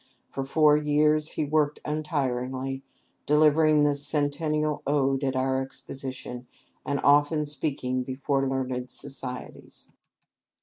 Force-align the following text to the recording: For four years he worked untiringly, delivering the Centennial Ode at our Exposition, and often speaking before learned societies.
For 0.31 0.43
four 0.43 0.77
years 0.77 1.33
he 1.33 1.45
worked 1.45 1.79
untiringly, 1.85 2.81
delivering 3.27 3.81
the 3.81 3.95
Centennial 3.95 4.81
Ode 4.87 5.23
at 5.23 5.35
our 5.35 5.61
Exposition, 5.61 6.47
and 6.83 6.99
often 7.03 7.45
speaking 7.45 8.01
before 8.01 8.49
learned 8.49 8.89
societies. 8.89 9.89